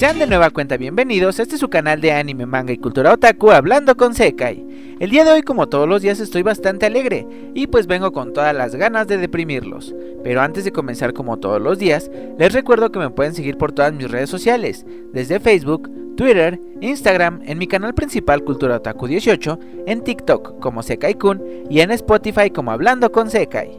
Sean 0.00 0.18
de 0.18 0.26
nueva 0.26 0.48
cuenta 0.48 0.78
bienvenidos, 0.78 1.38
este 1.40 1.56
es 1.56 1.60
su 1.60 1.68
canal 1.68 2.00
de 2.00 2.10
anime, 2.10 2.46
manga 2.46 2.72
y 2.72 2.78
cultura 2.78 3.12
otaku 3.12 3.50
hablando 3.50 3.98
con 3.98 4.14
Sekai. 4.14 4.96
El 4.98 5.10
día 5.10 5.26
de 5.26 5.32
hoy 5.32 5.42
como 5.42 5.68
todos 5.68 5.86
los 5.86 6.00
días 6.00 6.20
estoy 6.20 6.42
bastante 6.42 6.86
alegre 6.86 7.26
y 7.52 7.66
pues 7.66 7.86
vengo 7.86 8.10
con 8.10 8.32
todas 8.32 8.56
las 8.56 8.74
ganas 8.74 9.08
de 9.08 9.18
deprimirlos. 9.18 9.94
Pero 10.24 10.40
antes 10.40 10.64
de 10.64 10.72
comenzar 10.72 11.12
como 11.12 11.38
todos 11.38 11.60
los 11.60 11.78
días, 11.78 12.10
les 12.38 12.54
recuerdo 12.54 12.90
que 12.90 12.98
me 12.98 13.10
pueden 13.10 13.34
seguir 13.34 13.58
por 13.58 13.72
todas 13.72 13.92
mis 13.92 14.10
redes 14.10 14.30
sociales, 14.30 14.86
desde 15.12 15.38
Facebook, 15.38 15.90
Twitter, 16.16 16.58
Instagram, 16.80 17.42
en 17.44 17.58
mi 17.58 17.66
canal 17.66 17.92
principal 17.92 18.42
Cultura 18.42 18.76
Otaku 18.76 19.06
18, 19.06 19.58
en 19.86 20.02
TikTok 20.02 20.60
como 20.60 20.82
Sekai 20.82 21.12
Kun 21.12 21.42
y 21.68 21.80
en 21.80 21.90
Spotify 21.90 22.48
como 22.48 22.70
Hablando 22.70 23.12
con 23.12 23.28
Sekai. 23.28 23.78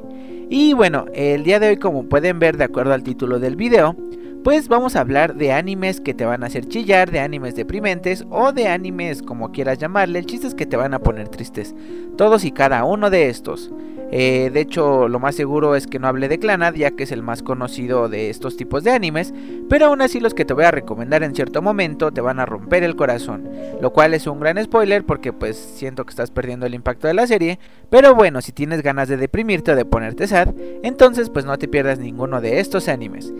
Y 0.51 0.73
bueno, 0.73 1.05
el 1.15 1.43
día 1.43 1.59
de 1.59 1.69
hoy 1.69 1.77
como 1.77 2.03
pueden 2.03 2.37
ver 2.37 2.57
de 2.57 2.65
acuerdo 2.65 2.93
al 2.93 3.01
título 3.01 3.39
del 3.39 3.55
video, 3.55 3.95
pues 4.43 4.67
vamos 4.67 4.95
a 4.95 5.01
hablar 5.01 5.35
de 5.35 5.51
animes 5.51 6.01
que 6.01 6.13
te 6.13 6.25
van 6.25 6.43
a 6.43 6.47
hacer 6.47 6.67
chillar, 6.67 7.11
de 7.11 7.19
animes 7.19 7.55
deprimentes 7.55 8.25
o 8.29 8.51
de 8.51 8.67
animes 8.67 9.21
como 9.21 9.51
quieras 9.51 9.77
llamarle. 9.77 10.19
El 10.19 10.25
chiste 10.25 10.47
es 10.47 10.55
que 10.55 10.65
te 10.65 10.77
van 10.77 10.93
a 10.93 10.99
poner 10.99 11.29
tristes. 11.29 11.75
Todos 12.17 12.43
y 12.43 12.51
cada 12.51 12.83
uno 12.83 13.09
de 13.09 13.29
estos. 13.29 13.71
Eh, 14.13 14.49
de 14.51 14.59
hecho, 14.59 15.07
lo 15.07 15.19
más 15.19 15.35
seguro 15.35 15.75
es 15.75 15.87
que 15.87 15.99
no 15.99 16.07
hable 16.07 16.27
de 16.27 16.39
Clanad, 16.39 16.73
ya 16.73 16.91
que 16.91 17.03
es 17.03 17.11
el 17.11 17.21
más 17.21 17.43
conocido 17.43 18.09
de 18.09 18.29
estos 18.29 18.57
tipos 18.57 18.83
de 18.83 18.91
animes. 18.91 19.33
Pero 19.69 19.85
aún 19.85 20.01
así, 20.01 20.19
los 20.19 20.33
que 20.33 20.43
te 20.43 20.53
voy 20.53 20.65
a 20.65 20.71
recomendar 20.71 21.23
en 21.23 21.35
cierto 21.35 21.61
momento 21.61 22.11
te 22.11 22.21
van 22.21 22.39
a 22.39 22.45
romper 22.45 22.83
el 22.83 22.95
corazón. 22.95 23.47
Lo 23.79 23.93
cual 23.93 24.13
es 24.13 24.27
un 24.27 24.39
gran 24.39 24.61
spoiler 24.61 25.05
porque, 25.05 25.33
pues, 25.33 25.55
siento 25.55 26.03
que 26.03 26.09
estás 26.09 26.31
perdiendo 26.31 26.65
el 26.65 26.73
impacto 26.73 27.07
de 27.07 27.13
la 27.13 27.27
serie. 27.27 27.59
Pero 27.89 28.15
bueno, 28.15 28.41
si 28.41 28.51
tienes 28.51 28.81
ganas 28.81 29.07
de 29.07 29.17
deprimirte 29.17 29.71
o 29.71 29.75
de 29.75 29.85
ponerte 29.85 30.27
sad, 30.27 30.49
entonces, 30.83 31.29
pues 31.29 31.45
no 31.45 31.57
te 31.57 31.67
pierdas 31.67 31.99
ninguno 31.99 32.41
de 32.41 32.59
estos 32.59 32.89
animes. 32.89 33.31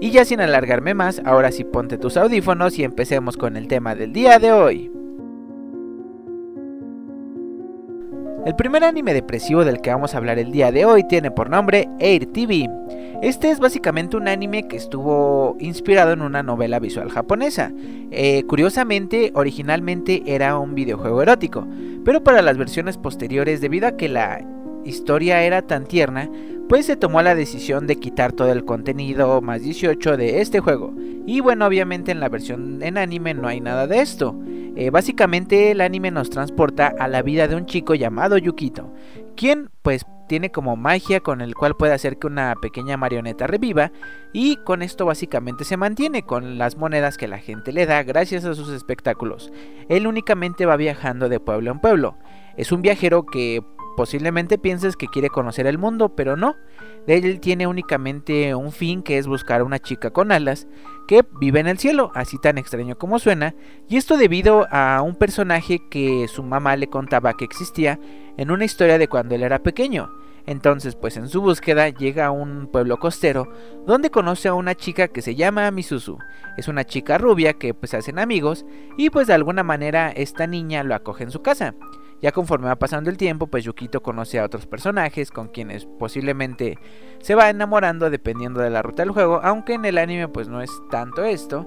Y 0.00 0.12
ya 0.12 0.24
sin 0.24 0.40
alargarme 0.40 0.94
más, 0.94 1.20
ahora 1.26 1.52
sí 1.52 1.62
ponte 1.62 1.98
tus 1.98 2.16
audífonos 2.16 2.78
y 2.78 2.84
empecemos 2.84 3.36
con 3.36 3.58
el 3.58 3.68
tema 3.68 3.94
del 3.94 4.14
día 4.14 4.38
de 4.38 4.50
hoy. 4.50 4.90
El 8.46 8.56
primer 8.56 8.82
anime 8.84 9.12
depresivo 9.12 9.66
del 9.66 9.82
que 9.82 9.90
vamos 9.90 10.14
a 10.14 10.16
hablar 10.16 10.38
el 10.38 10.50
día 10.50 10.72
de 10.72 10.86
hoy 10.86 11.04
tiene 11.06 11.30
por 11.30 11.50
nombre 11.50 11.90
Air 11.98 12.24
TV. 12.24 12.70
Este 13.20 13.50
es 13.50 13.60
básicamente 13.60 14.16
un 14.16 14.28
anime 14.28 14.66
que 14.66 14.78
estuvo 14.78 15.58
inspirado 15.60 16.12
en 16.14 16.22
una 16.22 16.42
novela 16.42 16.78
visual 16.78 17.10
japonesa. 17.10 17.70
Eh, 18.10 18.44
curiosamente, 18.44 19.30
originalmente 19.34 20.22
era 20.24 20.58
un 20.58 20.74
videojuego 20.74 21.20
erótico, 21.20 21.66
pero 22.02 22.24
para 22.24 22.40
las 22.40 22.56
versiones 22.56 22.96
posteriores, 22.96 23.60
debido 23.60 23.86
a 23.86 23.98
que 23.98 24.08
la 24.08 24.42
historia 24.86 25.42
era 25.42 25.60
tan 25.60 25.84
tierna, 25.84 26.30
pues 26.70 26.86
se 26.86 26.94
tomó 26.94 27.20
la 27.20 27.34
decisión 27.34 27.88
de 27.88 27.96
quitar 27.96 28.30
todo 28.30 28.52
el 28.52 28.64
contenido 28.64 29.40
más 29.40 29.60
18 29.60 30.16
de 30.16 30.40
este 30.40 30.60
juego. 30.60 30.94
Y 31.26 31.40
bueno, 31.40 31.66
obviamente 31.66 32.12
en 32.12 32.20
la 32.20 32.28
versión 32.28 32.80
en 32.84 32.96
anime 32.96 33.34
no 33.34 33.48
hay 33.48 33.60
nada 33.60 33.88
de 33.88 34.00
esto. 34.00 34.36
Eh, 34.76 34.90
básicamente 34.90 35.72
el 35.72 35.80
anime 35.80 36.12
nos 36.12 36.30
transporta 36.30 36.94
a 36.96 37.08
la 37.08 37.22
vida 37.22 37.48
de 37.48 37.56
un 37.56 37.66
chico 37.66 37.96
llamado 37.96 38.38
Yukito, 38.38 38.94
quien 39.34 39.68
pues 39.82 40.06
tiene 40.28 40.52
como 40.52 40.76
magia 40.76 41.18
con 41.18 41.40
el 41.40 41.56
cual 41.56 41.74
puede 41.76 41.92
hacer 41.92 42.18
que 42.18 42.28
una 42.28 42.54
pequeña 42.62 42.96
marioneta 42.96 43.48
reviva 43.48 43.90
y 44.32 44.54
con 44.58 44.82
esto 44.82 45.06
básicamente 45.06 45.64
se 45.64 45.76
mantiene 45.76 46.22
con 46.22 46.56
las 46.56 46.76
monedas 46.76 47.16
que 47.16 47.26
la 47.26 47.38
gente 47.38 47.72
le 47.72 47.84
da 47.84 48.04
gracias 48.04 48.44
a 48.44 48.54
sus 48.54 48.68
espectáculos. 48.68 49.52
Él 49.88 50.06
únicamente 50.06 50.66
va 50.66 50.76
viajando 50.76 51.28
de 51.28 51.40
pueblo 51.40 51.72
en 51.72 51.80
pueblo. 51.80 52.16
Es 52.56 52.70
un 52.70 52.80
viajero 52.80 53.26
que 53.26 53.60
Posiblemente 53.96 54.58
pienses 54.58 54.96
que 54.96 55.08
quiere 55.08 55.28
conocer 55.28 55.66
el 55.66 55.78
mundo, 55.78 56.14
pero 56.14 56.36
no. 56.36 56.56
Él 57.06 57.40
tiene 57.40 57.66
únicamente 57.66 58.54
un 58.54 58.72
fin 58.72 59.02
que 59.02 59.18
es 59.18 59.26
buscar 59.26 59.60
a 59.60 59.64
una 59.64 59.78
chica 59.78 60.10
con 60.10 60.32
alas 60.32 60.66
que 61.08 61.24
vive 61.40 61.60
en 61.60 61.66
el 61.66 61.78
cielo, 61.78 62.12
así 62.14 62.38
tan 62.38 62.56
extraño 62.58 62.96
como 62.96 63.18
suena, 63.18 63.54
y 63.88 63.96
esto 63.96 64.16
debido 64.16 64.66
a 64.70 65.02
un 65.02 65.16
personaje 65.16 65.80
que 65.90 66.28
su 66.28 66.42
mamá 66.42 66.76
le 66.76 66.88
contaba 66.88 67.34
que 67.34 67.44
existía 67.44 67.98
en 68.36 68.50
una 68.50 68.64
historia 68.64 68.98
de 68.98 69.08
cuando 69.08 69.34
él 69.34 69.42
era 69.42 69.62
pequeño. 69.62 70.10
Entonces, 70.46 70.96
pues 70.96 71.16
en 71.16 71.28
su 71.28 71.42
búsqueda 71.42 71.88
llega 71.88 72.26
a 72.26 72.30
un 72.30 72.66
pueblo 72.66 72.98
costero 72.98 73.52
donde 73.86 74.10
conoce 74.10 74.48
a 74.48 74.54
una 74.54 74.74
chica 74.74 75.08
que 75.08 75.22
se 75.22 75.34
llama 75.34 75.70
Misuzu. 75.70 76.18
Es 76.56 76.68
una 76.68 76.84
chica 76.84 77.18
rubia 77.18 77.54
que 77.54 77.74
pues 77.74 77.94
hacen 77.94 78.18
amigos 78.18 78.64
y 78.96 79.10
pues 79.10 79.26
de 79.26 79.34
alguna 79.34 79.62
manera 79.62 80.10
esta 80.10 80.46
niña 80.46 80.82
lo 80.82 80.94
acoge 80.94 81.24
en 81.24 81.30
su 81.30 81.42
casa. 81.42 81.74
Ya 82.22 82.32
conforme 82.32 82.68
va 82.68 82.76
pasando 82.76 83.08
el 83.08 83.16
tiempo, 83.16 83.46
pues 83.46 83.64
Yukito 83.64 84.02
conoce 84.02 84.38
a 84.38 84.44
otros 84.44 84.66
personajes 84.66 85.30
con 85.30 85.48
quienes 85.48 85.86
posiblemente 85.86 86.78
se 87.20 87.34
va 87.34 87.48
enamorando 87.48 88.10
dependiendo 88.10 88.60
de 88.60 88.70
la 88.70 88.82
ruta 88.82 89.02
del 89.02 89.12
juego, 89.12 89.40
aunque 89.42 89.74
en 89.74 89.84
el 89.84 89.98
anime 89.98 90.28
pues 90.28 90.48
no 90.48 90.60
es 90.60 90.70
tanto 90.90 91.24
esto. 91.24 91.64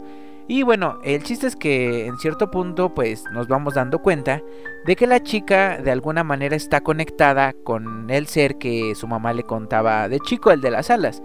Y 0.47 0.63
bueno, 0.63 0.99
el 1.03 1.23
chiste 1.23 1.47
es 1.47 1.55
que 1.55 2.05
en 2.05 2.17
cierto 2.17 2.51
punto 2.51 2.93
pues 2.93 3.23
nos 3.31 3.47
vamos 3.47 3.75
dando 3.75 3.99
cuenta 3.99 4.41
de 4.85 4.95
que 4.95 5.07
la 5.07 5.23
chica 5.23 5.77
de 5.77 5.89
alguna 5.89 6.23
manera 6.23 6.55
está 6.55 6.81
conectada 6.81 7.53
con 7.63 8.09
el 8.09 8.27
ser 8.27 8.57
que 8.57 8.93
su 8.93 9.07
mamá 9.07 9.31
le 9.33 9.43
contaba 9.43 10.09
de 10.09 10.19
chico, 10.19 10.51
el 10.51 10.59
de 10.59 10.71
las 10.71 10.89
alas. 10.89 11.23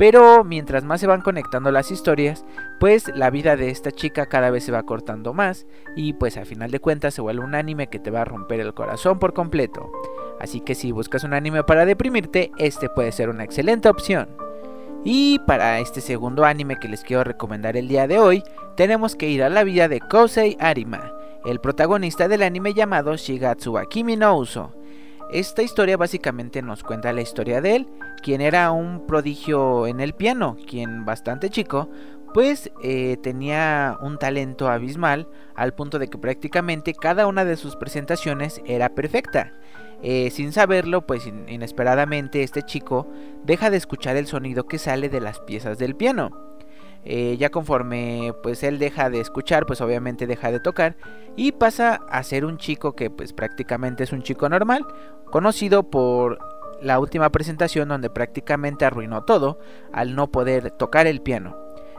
Pero 0.00 0.44
mientras 0.44 0.82
más 0.82 0.98
se 0.98 1.06
van 1.06 1.20
conectando 1.20 1.70
las 1.70 1.90
historias, 1.90 2.46
pues 2.78 3.12
la 3.14 3.28
vida 3.28 3.56
de 3.56 3.68
esta 3.68 3.92
chica 3.92 4.24
cada 4.24 4.48
vez 4.48 4.64
se 4.64 4.72
va 4.72 4.84
cortando 4.84 5.34
más 5.34 5.66
y 5.94 6.14
pues 6.14 6.38
a 6.38 6.46
final 6.46 6.70
de 6.70 6.80
cuentas 6.80 7.12
se 7.12 7.20
vuelve 7.20 7.44
un 7.44 7.54
anime 7.54 7.88
que 7.88 7.98
te 7.98 8.10
va 8.10 8.22
a 8.22 8.24
romper 8.24 8.60
el 8.60 8.72
corazón 8.72 9.18
por 9.18 9.34
completo. 9.34 9.92
Así 10.40 10.62
que 10.62 10.74
si 10.74 10.90
buscas 10.90 11.22
un 11.22 11.34
anime 11.34 11.64
para 11.64 11.84
deprimirte, 11.84 12.50
este 12.56 12.88
puede 12.88 13.12
ser 13.12 13.28
una 13.28 13.44
excelente 13.44 13.90
opción. 13.90 14.30
Y 15.04 15.38
para 15.40 15.80
este 15.80 16.00
segundo 16.00 16.46
anime 16.46 16.76
que 16.80 16.88
les 16.88 17.02
quiero 17.02 17.22
recomendar 17.22 17.76
el 17.76 17.86
día 17.86 18.06
de 18.06 18.20
hoy, 18.20 18.42
tenemos 18.78 19.16
que 19.16 19.28
ir 19.28 19.42
a 19.42 19.50
la 19.50 19.64
vida 19.64 19.86
de 19.86 20.00
Kosei 20.00 20.56
Arima, 20.60 21.12
el 21.44 21.60
protagonista 21.60 22.26
del 22.26 22.42
anime 22.42 22.72
llamado 22.72 23.16
Shigatsu 23.16 23.72
wa 23.72 23.84
Kimi 23.84 24.16
no 24.16 24.34
Uso. 24.34 24.79
Esta 25.32 25.62
historia 25.62 25.96
básicamente 25.96 26.60
nos 26.60 26.82
cuenta 26.82 27.12
la 27.12 27.20
historia 27.20 27.60
de 27.60 27.76
él, 27.76 27.88
quien 28.20 28.40
era 28.40 28.72
un 28.72 29.06
prodigio 29.06 29.86
en 29.86 30.00
el 30.00 30.12
piano, 30.12 30.56
quien 30.66 31.04
bastante 31.04 31.50
chico, 31.50 31.88
pues 32.34 32.70
eh, 32.82 33.16
tenía 33.22 33.96
un 34.02 34.18
talento 34.18 34.68
abismal 34.68 35.28
al 35.54 35.72
punto 35.72 36.00
de 36.00 36.08
que 36.08 36.18
prácticamente 36.18 36.94
cada 36.94 37.28
una 37.28 37.44
de 37.44 37.56
sus 37.56 37.76
presentaciones 37.76 38.60
era 38.66 38.88
perfecta. 38.88 39.52
Eh, 40.02 40.30
sin 40.30 40.52
saberlo, 40.52 41.06
pues 41.06 41.26
inesperadamente 41.26 42.42
este 42.42 42.62
chico 42.62 43.06
deja 43.44 43.70
de 43.70 43.76
escuchar 43.76 44.16
el 44.16 44.26
sonido 44.26 44.66
que 44.66 44.78
sale 44.78 45.08
de 45.08 45.20
las 45.20 45.38
piezas 45.40 45.78
del 45.78 45.94
piano. 45.94 46.49
Eh, 47.04 47.36
ya 47.38 47.50
conforme 47.50 48.34
pues 48.42 48.62
él 48.62 48.78
deja 48.78 49.08
de 49.08 49.20
escuchar, 49.20 49.64
pues 49.66 49.80
obviamente 49.80 50.26
deja 50.26 50.52
de 50.52 50.60
tocar 50.60 50.96
y 51.34 51.52
pasa 51.52 52.00
a 52.10 52.22
ser 52.22 52.44
un 52.44 52.58
chico 52.58 52.94
que 52.94 53.08
pues 53.08 53.32
prácticamente 53.32 54.04
es 54.04 54.12
un 54.12 54.22
chico 54.22 54.48
normal, 54.48 54.86
conocido 55.30 55.90
por 55.90 56.38
la 56.82 56.98
última 56.98 57.30
presentación 57.30 57.88
donde 57.88 58.10
prácticamente 58.10 58.84
arruinó 58.84 59.24
todo 59.24 59.58
al 59.92 60.14
no 60.14 60.30
poder 60.30 60.70
tocar 60.72 61.06
el 61.06 61.22
piano. 61.22 61.56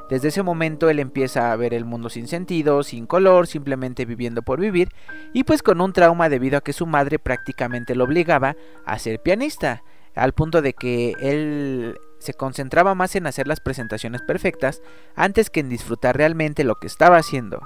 Desde 0.10 0.28
ese 0.28 0.44
momento 0.44 0.90
él 0.90 1.00
empieza 1.00 1.52
a 1.52 1.56
ver 1.56 1.74
el 1.74 1.86
mundo 1.86 2.10
sin 2.10 2.28
sentido, 2.28 2.84
sin 2.84 3.08
color, 3.08 3.48
simplemente 3.48 4.06
viviendo 4.06 4.42
por 4.42 4.60
vivir 4.60 4.90
y 5.34 5.46
pues 5.46 5.64
con 5.64 5.80
un 5.82 5.94
trauma 5.94 6.30
debido 6.30 6.58
a 6.58 6.62
que 6.62 6.74
su 6.74 6.86
madre 6.86 7.18
prácticamente 7.18 7.96
lo 7.96 8.04
obligaba 8.04 8.56
a 8.86 9.00
ser 9.00 9.22
pianista, 9.22 9.84
al 10.14 10.34
punto 10.34 10.62
de 10.62 10.74
que 10.74 11.16
él 11.22 11.96
se 12.22 12.34
concentraba 12.34 12.96
más 12.96 13.16
en 13.16 13.28
hacer 13.28 13.48
las 13.48 13.60
presentaciones 13.60 14.22
perfectas 14.22 14.82
antes 15.16 15.50
que 15.50 15.60
en 15.60 15.70
disfrutar 15.70 16.16
realmente 16.16 16.64
lo 16.64 16.76
que 16.76 16.88
estaba 16.88 17.18
haciendo. 17.18 17.62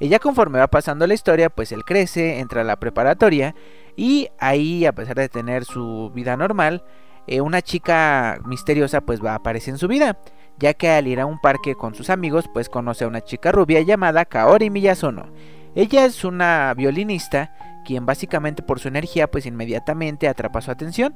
Y 0.00 0.08
ya 0.08 0.18
conforme 0.18 0.58
va 0.58 0.68
pasando 0.68 1.06
la 1.06 1.14
historia, 1.14 1.50
pues 1.50 1.72
él 1.72 1.84
crece, 1.84 2.40
entra 2.40 2.62
a 2.62 2.64
la 2.64 2.80
preparatoria 2.80 3.54
y 3.96 4.28
ahí, 4.38 4.86
a 4.86 4.92
pesar 4.92 5.16
de 5.16 5.28
tener 5.28 5.64
su 5.64 6.10
vida 6.14 6.36
normal, 6.36 6.82
eh, 7.26 7.42
una 7.42 7.60
chica 7.60 8.40
misteriosa 8.46 9.02
pues 9.02 9.22
va 9.22 9.32
a 9.32 9.36
aparecer 9.36 9.74
en 9.74 9.78
su 9.78 9.88
vida, 9.88 10.18
ya 10.58 10.72
que 10.72 10.88
al 10.88 11.06
ir 11.06 11.20
a 11.20 11.26
un 11.26 11.38
parque 11.38 11.74
con 11.74 11.94
sus 11.94 12.08
amigos 12.08 12.46
pues 12.52 12.70
conoce 12.70 13.04
a 13.04 13.08
una 13.08 13.20
chica 13.20 13.52
rubia 13.52 13.82
llamada 13.82 14.24
Kaori 14.24 14.70
Miyazono. 14.70 15.28
Ella 15.74 16.06
es 16.06 16.24
una 16.24 16.72
violinista 16.74 17.54
quien 17.84 18.06
básicamente 18.06 18.62
por 18.62 18.80
su 18.80 18.88
energía 18.88 19.30
pues 19.30 19.46
inmediatamente 19.46 20.28
atrapa 20.28 20.62
su 20.62 20.70
atención. 20.70 21.14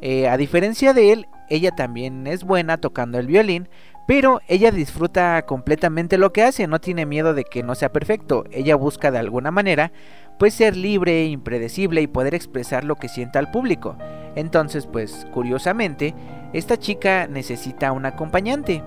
Eh, 0.00 0.28
a 0.28 0.36
diferencia 0.36 0.92
de 0.92 1.12
él, 1.12 1.28
ella 1.50 1.70
también 1.72 2.26
es 2.26 2.44
buena 2.44 2.78
tocando 2.78 3.18
el 3.18 3.26
violín, 3.26 3.68
pero 4.06 4.40
ella 4.48 4.70
disfruta 4.70 5.42
completamente 5.42 6.16
lo 6.16 6.32
que 6.32 6.42
hace, 6.42 6.66
no 6.66 6.80
tiene 6.80 7.04
miedo 7.04 7.34
de 7.34 7.44
que 7.44 7.62
no 7.62 7.74
sea 7.74 7.92
perfecto, 7.92 8.44
ella 8.50 8.74
busca 8.74 9.10
de 9.10 9.18
alguna 9.18 9.50
manera 9.50 9.92
pues 10.38 10.54
ser 10.54 10.76
libre, 10.76 11.26
impredecible 11.26 12.00
y 12.00 12.06
poder 12.06 12.34
expresar 12.34 12.84
lo 12.84 12.94
que 12.94 13.08
sienta 13.08 13.38
al 13.38 13.50
público. 13.50 13.96
Entonces 14.34 14.86
pues 14.86 15.26
curiosamente, 15.32 16.14
esta 16.52 16.78
chica 16.78 17.26
necesita 17.26 17.92
un 17.92 18.06
acompañante. 18.06 18.82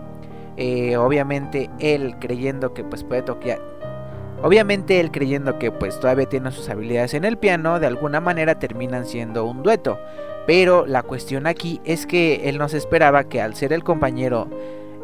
Eh, 0.57 0.97
obviamente 0.97 1.69
él 1.79 2.15
creyendo 2.19 2.73
que 2.73 2.83
pues 2.83 3.03
puede 3.03 3.21
tocar 3.21 3.59
Obviamente 4.43 4.99
él 4.99 5.11
creyendo 5.11 5.59
que 5.59 5.71
pues 5.71 5.99
todavía 5.99 6.27
tiene 6.27 6.51
sus 6.51 6.67
habilidades 6.69 7.13
en 7.13 7.25
el 7.25 7.37
piano, 7.37 7.79
de 7.79 7.85
alguna 7.87 8.19
manera 8.19 8.57
terminan 8.57 9.05
siendo 9.05 9.45
un 9.45 9.61
dueto. 9.61 9.99
Pero 10.47 10.85
la 10.87 11.03
cuestión 11.03 11.45
aquí 11.45 11.79
es 11.85 12.07
que 12.07 12.49
él 12.49 12.57
no 12.57 12.67
se 12.67 12.77
esperaba 12.77 13.25
que 13.25 13.39
al 13.39 13.55
ser 13.55 13.71
el 13.71 13.83
compañero 13.83 14.47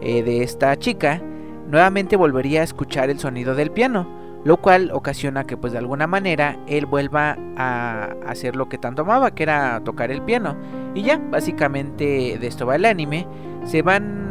eh, 0.02 0.24
de 0.24 0.42
esta 0.42 0.76
chica, 0.78 1.22
nuevamente 1.70 2.16
volvería 2.16 2.62
a 2.62 2.64
escuchar 2.64 3.12
el 3.12 3.20
sonido 3.20 3.54
del 3.54 3.72
piano, 3.72 4.08
lo 4.44 4.58
cual 4.58 4.90
ocasiona 4.92 5.46
que 5.46 5.58
pues 5.58 5.74
de 5.74 5.80
alguna 5.80 6.08
manera 6.08 6.58
él 6.68 6.88
vuelva 6.88 7.38
a 7.58 8.16
hacer 8.26 8.56
lo 8.56 8.70
que 8.70 8.80
tanto 8.80 9.04
amaba, 9.04 9.32
que 9.32 9.44
era 9.44 9.82
tocar 9.84 10.10
el 10.10 10.24
piano. 10.24 10.58
Y 10.96 11.04
ya, 11.04 11.20
básicamente 11.20 12.38
de 12.40 12.48
esto 12.48 12.66
va 12.66 12.76
el 12.76 12.86
anime, 12.86 13.28
se 13.66 13.84
van 13.84 14.27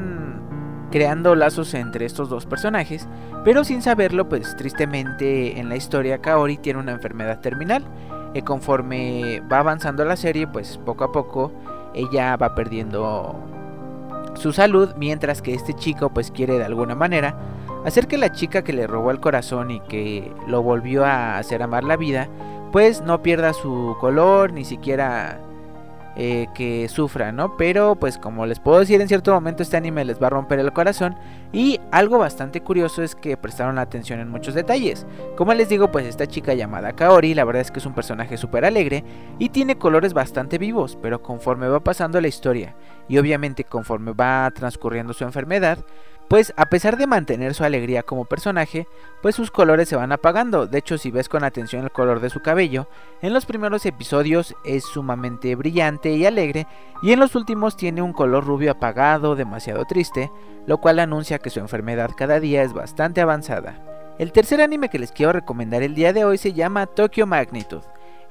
creando 0.91 1.35
lazos 1.35 1.75
entre 1.75 2.07
estos 2.07 2.29
dos 2.29 2.47
personajes, 2.47 3.09
pero 3.45 3.65
sin 3.65 3.83
saberlo 3.83 4.29
pues 4.29 4.57
tristemente 4.57 5.59
en 5.59 5.69
la 5.69 5.77
historia 5.77 6.19
Kaori 6.19 6.59
tiene 6.59 6.81
una 6.81 6.93
enfermedad 6.93 7.41
terminal 7.41 7.85
y 8.35 8.43
conforme 8.43 9.43
va 9.51 9.61
avanzando 9.61 10.05
la 10.05 10.17
serie 10.17 10.47
pues 10.47 10.79
poco 10.79 11.05
a 11.05 11.13
poco 11.13 11.53
ella 11.95 12.37
va 12.37 12.55
perdiendo 12.55 13.35
su 14.35 14.53
salud 14.53 14.95
mientras 14.97 15.43
que 15.43 15.55
este 15.55 15.75
chico 15.75 16.11
pues 16.11 16.31
quiere 16.31 16.59
de 16.59 16.65
alguna 16.65 16.95
manera 16.95 17.37
hacer 17.87 18.09
que 18.09 18.19
la 18.19 18.33
chica 18.33 18.63
que 18.63 18.73
le 18.73 18.87
robó 18.87 19.13
el 19.13 19.21
corazón 19.21 19.71
y 19.71 19.81
que 19.81 20.33
lo 20.49 20.63
volvió 20.63 21.05
a 21.05 21.39
hacer 21.39 21.63
amar 21.63 21.85
la 21.85 21.97
vida, 21.97 22.29
pues 22.73 23.01
no 23.01 23.23
pierda 23.23 23.53
su 23.53 23.97
color, 24.01 24.53
ni 24.53 24.65
siquiera 24.65 25.41
eh, 26.19 26.47
que 26.55 26.89
sufra, 26.89 27.31
¿no? 27.31 27.57
Pero 27.59 27.95
pues 27.97 28.17
como 28.17 28.47
les 28.47 28.59
puedo 28.59 28.81
decir, 28.81 29.01
en 29.01 29.09
cierto 29.09 29.35
momento 29.35 29.63
este 29.63 29.77
anime 29.77 30.05
les 30.05 30.21
va 30.21 30.29
a 30.29 30.31
romper 30.31 30.59
el 30.59 30.73
corazón 30.73 31.15
y 31.53 31.79
algo 31.91 32.19
bastante 32.19 32.63
curioso 32.63 33.03
es 33.03 33.15
que 33.15 33.37
prestaron 33.37 33.79
atención 33.79 34.21
en 34.21 34.31
muchos 34.31 34.55
detalles. 34.55 35.07
Como 35.37 35.53
les 35.53 35.69
digo, 35.69 35.91
pues 35.91 36.07
esta 36.07 36.27
chica 36.27 36.55
llamada 36.55 36.93
Kaori, 36.93 37.35
la 37.35 37.45
verdad 37.45 37.61
es 37.61 37.71
que 37.71 37.81
es 37.81 37.87
un 37.87 37.95
personaje 37.95 38.39
súper 38.39 38.65
alegre 38.65 39.05
y 39.39 39.51
tiene 39.51 39.77
colores 39.77 40.15
bastante 40.15 40.57
vivos, 40.57 40.99
pero 41.03 41.23
conforme 41.23 41.69
va 41.69 41.81
pasando 41.81 42.21
la 42.21 42.29
historia 42.29 42.75
y 43.09 43.19
obviamente 43.19 43.65
conforme 43.65 44.13
va 44.13 44.51
transcurriendo 44.55 45.13
su 45.13 45.25
enfermedad, 45.25 45.79
pues 46.29 46.53
a 46.57 46.67
pesar 46.67 46.97
de 46.97 47.07
mantener 47.07 47.55
su 47.55 47.65
alegría 47.65 48.03
como 48.03 48.25
personaje, 48.25 48.87
pues 49.23 49.35
sus 49.35 49.51
colores 49.51 49.89
se 49.89 49.97
van 49.97 50.13
apagando. 50.13 50.67
De 50.67 50.79
hecho, 50.79 50.99
si 50.99 51.11
ves 51.11 51.29
con 51.29 51.45
atención 51.45 51.85
el 51.85 51.93
color 51.93 52.21
de 52.21 52.31
su 52.31 52.41
cabello, 52.41 52.89
en 53.23 53.33
los 53.33 53.47
primeros 53.47 53.87
episodios 53.87 54.55
es 54.65 54.85
sumamente 54.85 55.55
brillante 55.55 56.13
y 56.13 56.27
alegre, 56.27 56.67
y 57.03 57.13
en 57.13 57.21
los 57.21 57.35
últimos 57.35 57.77
tiene 57.77 58.03
un 58.03 58.13
color 58.13 58.45
rubio 58.45 58.73
apagado, 58.73 59.37
demasiado 59.37 59.85
triste, 59.85 60.31
lo 60.67 60.79
cual 60.79 60.99
anuncia 60.99 61.39
que 61.39 61.51
su 61.51 61.61
enfermedad 61.61 62.11
cada 62.17 62.41
día 62.41 62.63
es 62.63 62.73
bastante 62.73 63.21
avanzada. 63.21 64.15
El 64.19 64.33
tercer 64.33 64.61
anime 64.63 64.89
que 64.89 64.99
les 64.99 65.13
quiero 65.13 65.33
recomendar 65.33 65.83
el 65.83 65.95
día 65.95 66.13
de 66.13 66.25
hoy 66.25 66.39
se 66.39 66.55
llama 66.55 66.87
Tokyo 66.87 67.27
Magnitude. 67.27 67.83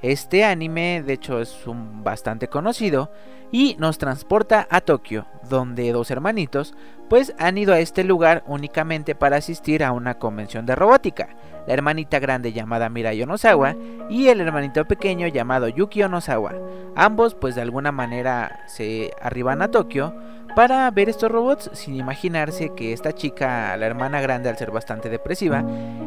Este 0.02 0.44
anime, 0.44 1.02
de 1.02 1.14
hecho, 1.14 1.40
es 1.40 1.66
un 1.66 2.04
bastante 2.04 2.48
conocido 2.48 3.10
y 3.50 3.76
nos 3.78 3.98
transporta 3.98 4.66
a 4.70 4.80
Tokio, 4.80 5.26
donde 5.48 5.92
dos 5.92 6.10
hermanitos 6.10 6.74
pues 7.08 7.34
han 7.38 7.56
ido 7.56 7.72
a 7.72 7.78
este 7.78 8.02
lugar 8.04 8.42
únicamente 8.46 9.14
para 9.14 9.36
asistir 9.36 9.84
a 9.84 9.92
una 9.92 10.18
convención 10.18 10.66
de 10.66 10.74
robótica. 10.74 11.28
La 11.66 11.74
hermanita 11.74 12.18
grande 12.18 12.52
llamada 12.52 12.88
Mirai 12.88 13.22
Onosawa 13.22 13.76
y 14.10 14.28
el 14.28 14.40
hermanito 14.40 14.84
pequeño 14.84 15.28
llamado 15.28 15.68
Yuki 15.68 16.02
Onosawa. 16.02 16.54
Ambos 16.96 17.34
pues 17.34 17.54
de 17.54 17.62
alguna 17.62 17.92
manera 17.92 18.64
se 18.66 19.12
arriban 19.20 19.62
a 19.62 19.70
Tokio 19.70 20.14
para 20.56 20.90
ver 20.90 21.10
estos 21.10 21.30
robots 21.30 21.68
sin 21.74 21.96
imaginarse 21.96 22.70
que 22.70 22.94
esta 22.94 23.12
chica, 23.12 23.76
la 23.76 23.84
hermana 23.84 24.22
grande 24.22 24.48
al 24.48 24.56
ser 24.56 24.70
bastante 24.70 25.10
depresiva, 25.10 25.62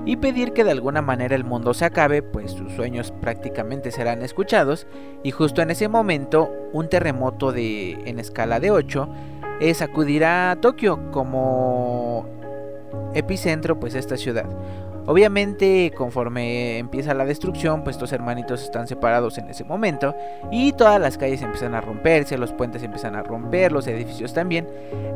y 0.08 0.16
pedir 0.16 0.54
que 0.54 0.64
de 0.64 0.72
alguna 0.72 1.04
manera 1.04 1.36
el 1.36 1.44
mundo 1.44 1.76
se 1.76 1.86
acabe, 1.86 2.24
pues 2.24 2.54
sus 2.54 2.72
sueños 2.72 3.14
prácticamente 3.22 3.92
serán 3.92 4.24
escuchados, 4.24 4.88
y 5.22 5.30
justo 5.30 5.62
en 5.62 5.70
ese 5.70 5.88
momento 5.88 6.52
un 6.74 6.90
terremoto 6.90 7.52
de, 7.52 7.92
en 8.10 8.18
escala 8.18 8.60
de 8.60 8.72
8 8.72 9.10
eh, 9.62 9.72
sacudirá 9.76 10.50
a 10.50 10.56
Tokio 10.56 11.12
como 11.12 12.26
epicentro 13.14 13.80
pues 13.80 13.94
esta 13.94 14.18
ciudad. 14.18 14.48
Obviamente, 15.10 15.92
conforme 15.98 16.78
empieza 16.78 17.16
la 17.16 17.26
destrucción, 17.26 17.84
pues 17.84 17.96
estos 17.96 18.14
hermanitos 18.14 18.62
están 18.62 18.88
separados 18.88 19.40
en 19.40 19.50
ese 19.50 19.64
momento 19.64 20.16
y 20.52 20.72
todas 20.74 21.02
las 21.02 21.18
calles 21.18 21.42
empiezan 21.42 21.74
a 21.74 21.82
romperse, 21.82 22.38
los 22.38 22.54
puentes 22.54 22.84
empiezan 22.84 23.16
a 23.16 23.24
romper, 23.24 23.72
los 23.72 23.88
edificios 23.88 24.36
también. 24.36 24.68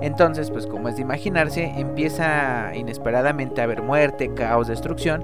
Entonces, 0.02 0.50
pues 0.50 0.66
como 0.66 0.90
es 0.90 0.96
de 0.96 1.04
imaginarse, 1.04 1.66
empieza 1.78 2.72
inesperadamente 2.74 3.62
a 3.62 3.66
haber 3.66 3.84
muerte, 3.84 4.34
caos, 4.34 4.68
destrucción. 4.68 5.24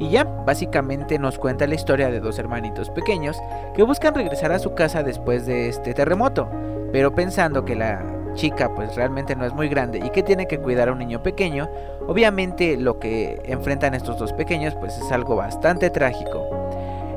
Y 0.00 0.10
ya, 0.10 0.24
básicamente 0.24 1.16
nos 1.20 1.38
cuenta 1.38 1.68
la 1.68 1.76
historia 1.76 2.10
de 2.10 2.18
dos 2.18 2.40
hermanitos 2.40 2.90
pequeños 2.90 3.38
que 3.76 3.84
buscan 3.84 4.16
regresar 4.16 4.50
a 4.50 4.58
su 4.58 4.74
casa 4.74 5.04
después 5.04 5.46
de 5.46 5.68
este 5.68 5.94
terremoto, 5.94 6.50
pero 6.90 7.14
pensando 7.14 7.64
que 7.64 7.76
la 7.76 8.17
chica 8.38 8.72
pues 8.74 8.94
realmente 8.94 9.36
no 9.36 9.44
es 9.44 9.52
muy 9.52 9.68
grande 9.68 9.98
y 9.98 10.10
que 10.10 10.22
tiene 10.22 10.46
que 10.46 10.58
cuidar 10.58 10.88
a 10.88 10.92
un 10.92 10.98
niño 10.98 11.22
pequeño, 11.22 11.68
obviamente 12.06 12.76
lo 12.76 12.98
que 12.98 13.42
enfrentan 13.44 13.94
estos 13.94 14.16
dos 14.16 14.32
pequeños 14.32 14.74
pues 14.76 14.96
es 14.96 15.12
algo 15.12 15.36
bastante 15.36 15.90
trágico. 15.90 16.48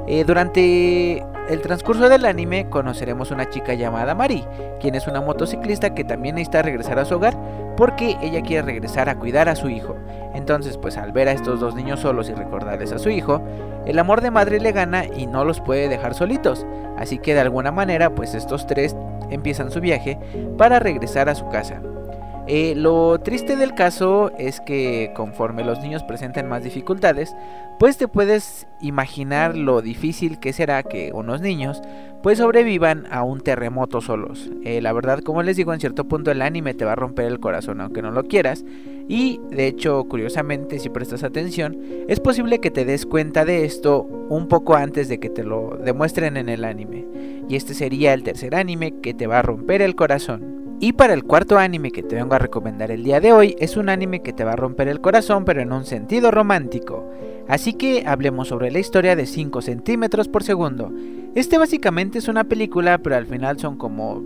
Eh, 0.08 0.24
durante 0.26 1.24
el 1.48 1.62
transcurso 1.62 2.10
del 2.10 2.26
anime 2.26 2.70
conoceremos 2.70 3.30
una 3.30 3.50
chica 3.50 3.76
llamada 3.76 4.16
Mari, 4.16 4.44
quien 4.80 4.96
es 4.96 5.08
una 5.08 5.22
motociclista 5.22 5.94
que 5.94 6.04
también 6.04 6.36
necesita 6.36 6.64
regresar 6.64 6.98
a 6.98 7.06
su 7.06 7.16
hogar 7.16 7.38
porque 7.78 8.18
ella 8.22 8.42
quiere 8.42 8.64
regresar 8.64 9.08
a 9.08 9.18
cuidar 9.18 9.48
a 9.48 9.56
su 9.56 9.70
hijo. 9.70 9.96
Entonces, 10.34 10.78
pues 10.78 10.98
al 10.98 11.12
ver 11.12 11.28
a 11.28 11.34
estos 11.34 11.60
dos 11.60 11.76
niños 11.76 12.00
solos 12.00 12.30
y 12.30 12.34
recordarles 12.34 12.92
a 12.92 13.00
su 13.00 13.10
hijo, 13.10 13.42
el 13.86 14.00
amor 14.00 14.22
de 14.22 14.32
madre 14.32 14.60
le 14.60 14.72
gana 14.72 15.06
y 15.06 15.28
no 15.28 15.46
los 15.46 15.62
puede 15.62 15.88
dejar 15.88 16.14
solitos. 16.14 16.66
Así 16.98 17.20
que 17.20 17.34
de 17.34 17.42
alguna 17.42 17.72
manera, 17.72 18.10
pues 18.10 18.34
estos 18.34 18.68
tres 18.68 18.96
empiezan 19.32 19.72
su 19.72 19.82
viaje 19.82 20.20
para 20.58 20.80
regresar 20.80 21.30
a 21.30 21.36
su 21.36 21.48
casa. 21.50 21.82
Eh, 22.48 22.74
lo 22.76 23.20
triste 23.20 23.56
del 23.56 23.76
caso 23.76 24.32
es 24.38 24.60
que 24.62 25.12
conforme 25.16 25.64
los 25.64 25.80
niños 25.80 26.04
presentan 26.04 26.50
más 26.50 26.64
dificultades, 26.64 27.36
pues 27.80 27.98
te 27.98 28.08
puedes 28.08 28.68
imaginar 28.82 29.56
lo 29.56 29.82
difícil 29.82 30.40
que 30.40 30.52
será 30.52 30.84
que 30.84 31.12
unos 31.14 31.42
niños 31.42 31.82
pues 32.24 32.40
sobrevivan 32.40 33.08
a 33.12 33.24
un 33.24 33.42
terremoto 33.42 34.02
solos. 34.02 34.50
Eh, 34.66 34.82
la 34.82 34.92
verdad, 34.92 35.20
como 35.20 35.44
les 35.44 35.56
digo, 35.56 35.74
en 35.74 35.80
cierto 35.80 36.06
punto 36.06 36.32
el 36.32 36.42
anime 36.42 36.74
te 36.74 36.86
va 36.86 36.94
a 36.94 36.96
romper 36.96 37.26
el 37.26 37.40
corazón 37.40 37.80
aunque 37.80 38.02
no 38.02 38.12
lo 38.12 38.24
quieras. 38.24 38.66
Y 39.12 39.42
de 39.50 39.68
hecho, 39.68 40.06
curiosamente, 40.06 40.80
si 40.80 40.88
prestas 40.88 41.26
atención, 41.26 41.78
es 42.08 42.22
posible 42.22 42.60
que 42.60 42.72
te 42.72 42.86
des 42.86 43.06
cuenta 43.06 43.44
de 43.44 43.66
esto 43.66 44.04
un 44.04 44.48
poco 44.48 44.76
antes 44.76 45.10
de 45.10 45.20
que 45.20 45.30
te 45.30 45.44
lo 45.44 45.78
demuestren 45.84 46.38
en 46.38 46.48
el 46.48 46.64
anime. 46.64 47.06
Y 47.50 47.58
este 47.58 47.74
sería 47.74 48.14
el 48.14 48.24
tercer 48.24 48.56
anime 48.56 49.02
que 49.02 49.14
te 49.14 49.28
va 49.28 49.40
a 49.40 49.42
romper 49.42 49.82
el 49.82 49.98
corazón. 49.98 50.78
Y 50.80 50.94
para 50.94 51.14
el 51.14 51.26
cuarto 51.26 51.58
anime 51.58 51.92
que 51.92 52.04
te 52.04 52.16
vengo 52.16 52.36
a 52.36 52.40
recomendar 52.40 52.90
el 52.90 53.04
día 53.04 53.20
de 53.20 53.34
hoy, 53.34 53.58
es 53.60 53.76
un 53.76 53.90
anime 53.90 54.22
que 54.22 54.32
te 54.32 54.46
va 54.46 54.54
a 54.54 54.56
romper 54.56 54.88
el 54.88 55.02
corazón 55.02 55.44
pero 55.44 55.62
en 55.62 55.74
un 55.74 55.84
sentido 55.84 56.32
romántico. 56.32 57.12
Así 57.50 57.74
que 57.74 58.06
hablemos 58.08 58.48
sobre 58.48 58.72
la 58.72 58.80
historia 58.80 59.18
de 59.18 59.26
5 59.26 59.62
centímetros 59.62 60.30
por 60.30 60.44
segundo. 60.44 60.90
Este 61.36 61.58
básicamente 61.58 62.20
es 62.20 62.30
una 62.30 62.46
película 62.46 62.98
pero 63.00 63.18
al 63.18 63.26
final 63.26 63.60
son 63.60 63.76
como 63.76 64.24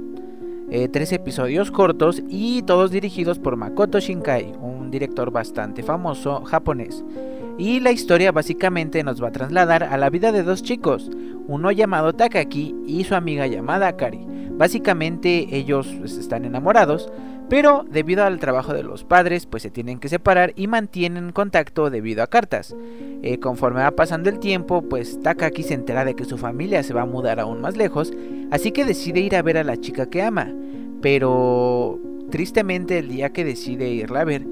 eh, 0.71 0.87
tres 0.87 1.11
episodios 1.11 1.69
cortos 1.69 2.23
y 2.27 2.63
todos 2.63 2.89
dirigidos 2.89 3.37
por 3.37 3.55
Makoto 3.55 3.99
Shinkai, 3.99 4.53
director 4.91 5.31
bastante 5.31 5.83
famoso 5.83 6.43
japonés. 6.45 7.03
Y 7.57 7.79
la 7.79 7.91
historia 7.91 8.31
básicamente 8.31 9.03
nos 9.03 9.23
va 9.23 9.29
a 9.29 9.31
trasladar 9.31 9.83
a 9.83 9.97
la 9.97 10.09
vida 10.09 10.31
de 10.31 10.43
dos 10.43 10.61
chicos, 10.61 11.09
uno 11.47 11.71
llamado 11.71 12.13
Takaki 12.13 12.75
y 12.85 13.03
su 13.05 13.15
amiga 13.15 13.47
llamada 13.47 13.87
Akari. 13.87 14.25
Básicamente 14.57 15.47
ellos 15.51 15.93
pues, 15.99 16.17
están 16.17 16.45
enamorados, 16.45 17.11
pero 17.49 17.85
debido 17.89 18.23
al 18.23 18.39
trabajo 18.39 18.73
de 18.73 18.83
los 18.83 19.03
padres, 19.03 19.45
pues 19.45 19.63
se 19.63 19.69
tienen 19.69 19.99
que 19.99 20.09
separar 20.09 20.53
y 20.55 20.67
mantienen 20.67 21.31
contacto 21.31 21.89
debido 21.89 22.23
a 22.23 22.27
cartas. 22.27 22.75
Eh, 23.21 23.39
conforme 23.39 23.81
va 23.81 23.91
pasando 23.91 24.29
el 24.29 24.39
tiempo, 24.39 24.81
pues 24.81 25.19
Takaki 25.21 25.63
se 25.63 25.75
entera 25.75 26.05
de 26.05 26.15
que 26.15 26.25
su 26.25 26.37
familia 26.37 26.83
se 26.83 26.93
va 26.93 27.01
a 27.01 27.05
mudar 27.05 27.39
aún 27.39 27.61
más 27.61 27.77
lejos, 27.77 28.13
así 28.51 28.71
que 28.71 28.85
decide 28.85 29.19
ir 29.19 29.35
a 29.35 29.41
ver 29.41 29.57
a 29.57 29.63
la 29.63 29.77
chica 29.77 30.09
que 30.09 30.23
ama. 30.23 30.51
Pero 31.01 31.99
tristemente 32.31 32.97
el 32.97 33.09
día 33.09 33.29
que 33.29 33.45
decide 33.45 33.89
irla 33.89 34.21
a 34.21 34.25
ver, 34.25 34.45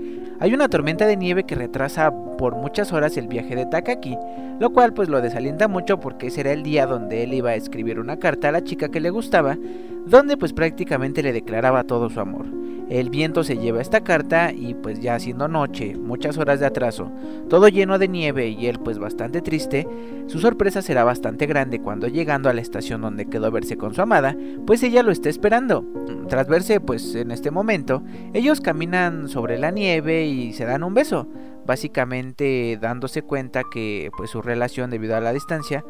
hay 0.44 0.54
una 0.54 0.68
tormenta 0.68 1.08
de 1.08 1.16
nieve 1.16 1.46
que 1.46 1.56
retrasa 1.56 2.12
por 2.38 2.58
muchas 2.58 2.92
horas 2.92 3.16
el 3.16 3.30
viaje 3.30 3.56
de 3.56 3.66
Takaki, 3.66 4.18
lo 4.60 4.72
cual 4.74 4.94
pues 4.94 5.08
lo 5.08 5.22
desalienta 5.22 5.70
mucho 5.70 6.02
porque 6.02 6.28
ese 6.28 6.42
era 6.42 6.52
el 6.52 6.64
día 6.64 6.86
donde 6.86 7.24
él 7.24 7.34
iba 7.34 7.52
a 7.52 7.56
escribir 7.56 7.98
una 7.98 8.18
carta 8.18 8.50
a 8.50 8.52
la 8.52 8.62
chica 8.62 8.90
que 8.90 9.00
le 9.00 9.10
gustaba, 9.10 9.58
donde 10.06 10.36
pues 10.36 10.52
prácticamente 10.52 11.24
le 11.24 11.32
declaraba 11.32 11.86
todo 11.86 12.10
su 12.10 12.20
amor. 12.20 12.63
El 12.94 13.10
viento 13.10 13.44
se 13.44 13.58
lleva 13.58 13.82
esta 13.82 14.02
carta 14.02 14.52
y 14.54 14.76
pues 14.76 15.00
ya 15.00 15.20
siendo 15.20 15.48
noche, 15.48 15.96
muchas 15.98 16.38
horas 16.38 16.60
de 16.60 16.68
atraso, 16.68 17.12
todo 17.50 17.68
lleno 17.68 17.98
de 17.98 18.08
nieve 18.08 18.50
y 18.50 18.68
él 18.68 18.78
pues 18.78 19.00
bastante 19.00 19.42
triste, 19.42 19.88
su 20.28 20.38
sorpresa 20.40 20.84
será 20.84 21.04
bastante 21.04 21.48
grande 21.48 21.82
cuando 21.82 22.08
llegando 22.08 22.52
a 22.52 22.54
la 22.54 22.62
estación 22.62 23.02
donde 23.02 23.26
quedó 23.26 23.50
verse 23.50 23.78
con 23.78 23.96
su 23.96 24.04
amada, 24.04 24.38
pues 24.68 24.84
ella 24.84 25.02
lo 25.02 25.12
está 25.12 25.30
esperando. 25.30 25.84
Tras 26.30 26.48
verse 26.48 26.80
pues 26.80 27.16
en 27.16 27.32
este 27.32 27.50
momento, 27.50 28.04
ellos 28.32 28.62
caminan 28.62 29.28
sobre 29.28 29.58
la 29.58 29.72
nieve 29.72 30.28
y 30.28 30.54
se 30.54 30.66
dan 30.66 30.84
un 30.84 30.94
beso, 30.94 31.28
básicamente 31.66 32.78
dándose 32.80 33.24
cuenta 33.24 33.64
que 33.74 34.12
pues 34.16 34.30
su 34.30 34.44
relación 34.44 34.92
debido 34.92 35.16
a 35.16 35.20
la 35.20 35.34
distancia 35.34 35.84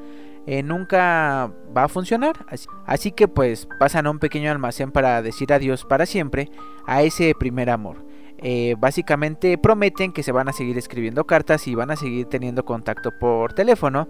eh, 0.46 0.64
nunca 0.64 1.52
va 1.76 1.86
a 1.86 1.88
funcionar. 1.88 2.46
Así, 2.86 3.12
que 3.12 3.28
pues 3.28 3.68
pasan 3.80 4.08
a 4.08 4.12
un 4.12 4.20
pequeño 4.20 4.52
almacén 4.52 4.92
para 4.92 5.22
decir 5.22 5.54
adiós 5.54 5.86
para 5.86 6.06
siempre 6.06 6.50
a 6.86 7.04
ese 7.04 7.34
primer 7.38 7.70
amor. 7.70 8.06
eh, 8.46 8.76
básicamente 8.78 9.58
prometen 9.58 10.12
que 10.12 10.22
se 10.22 10.34
van 10.34 10.50
a 10.50 10.54
seguir 10.54 10.78
escribiendo 10.78 11.26
cartas 11.26 11.66
y 11.68 11.76
van 11.76 11.92
a 11.92 11.96
seguir 11.96 12.26
teniendo 12.26 12.66
contacto 12.66 13.12
por 13.18 13.54
teléfono. 13.54 14.10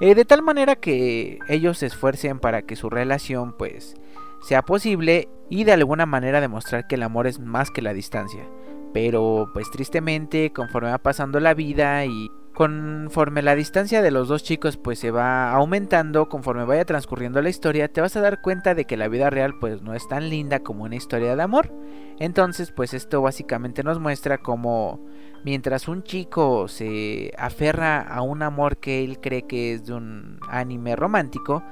Eh, 0.00 0.14
de 0.14 0.24
tal 0.24 0.42
manera 0.42 0.76
que 0.76 1.38
ellos 1.48 1.78
se 1.78 1.86
esfuercen 1.86 2.38
para 2.38 2.62
que 2.62 2.76
su 2.76 2.90
relación 2.90 3.54
pues 3.56 3.94
sea 4.40 4.62
posible 4.62 5.28
y 5.50 5.64
de 5.64 5.72
alguna 5.72 6.06
manera 6.06 6.40
demostrar 6.40 6.86
que 6.86 6.94
el 6.94 7.02
amor 7.02 7.26
es 7.26 7.40
más 7.40 7.70
que 7.70 7.82
la 7.82 7.92
distancia. 7.92 8.48
Pero 8.94 9.50
pues 9.52 9.70
tristemente 9.70 10.52
conforme 10.52 10.90
va 10.90 10.98
pasando 10.98 11.40
la 11.40 11.54
vida 11.54 12.04
y 12.04 12.30
conforme 12.54 13.42
la 13.42 13.54
distancia 13.54 14.02
de 14.02 14.10
los 14.10 14.28
dos 14.28 14.42
chicos 14.42 14.76
pues 14.76 14.98
se 14.98 15.10
va 15.10 15.52
aumentando, 15.52 16.28
conforme 16.28 16.64
vaya 16.64 16.84
transcurriendo 16.84 17.40
la 17.40 17.48
historia, 17.48 17.88
te 17.88 18.00
vas 18.00 18.16
a 18.16 18.20
dar 18.20 18.40
cuenta 18.40 18.74
de 18.74 18.84
que 18.84 18.96
la 18.96 19.08
vida 19.08 19.30
real 19.30 19.54
pues 19.58 19.82
no 19.82 19.94
es 19.94 20.06
tan 20.06 20.28
linda 20.28 20.60
como 20.60 20.84
una 20.84 20.96
historia 20.96 21.34
de 21.34 21.42
amor. 21.42 21.72
Entonces 22.18 22.70
pues 22.70 22.94
esto 22.94 23.22
básicamente 23.22 23.82
nos 23.82 23.98
muestra 23.98 24.38
como 24.38 25.00
mientras 25.44 25.88
un 25.88 26.02
chico 26.02 26.68
se 26.68 27.32
aferra 27.38 28.00
a 28.00 28.22
un 28.22 28.42
amor 28.42 28.76
que 28.76 29.02
él 29.02 29.18
cree 29.20 29.42
que 29.42 29.72
es 29.74 29.86
de 29.86 29.94
un 29.94 30.38
anime 30.48 30.94
romántico, 30.94 31.62